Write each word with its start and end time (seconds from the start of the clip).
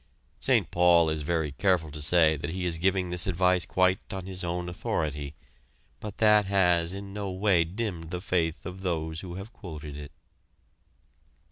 Saint 0.39 0.71
Paul 0.71 1.11
is 1.11 1.21
very 1.21 1.51
careful 1.51 1.91
to 1.91 2.01
say 2.01 2.35
that 2.35 2.49
he 2.49 2.65
is 2.65 2.79
giving 2.79 3.11
this 3.11 3.27
advice 3.27 3.67
quite 3.67 4.11
on 4.11 4.25
his 4.25 4.43
own 4.43 4.67
authority, 4.67 5.35
but 5.99 6.17
that 6.17 6.45
has 6.45 6.91
in 6.91 7.13
no 7.13 7.29
way 7.29 7.63
dimmed 7.63 8.09
the 8.09 8.19
faith 8.19 8.65
of 8.65 8.81
those 8.81 9.19
who 9.19 9.35
have 9.35 9.53
quoted 9.53 9.95
it. 9.95 10.11